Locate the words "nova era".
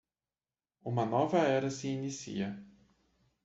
1.05-1.69